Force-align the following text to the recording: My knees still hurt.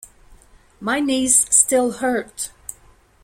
My 0.79 0.99
knees 0.99 1.45
still 1.55 1.91
hurt. 1.91 2.49